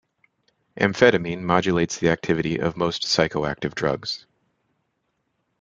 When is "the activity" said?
1.99-2.59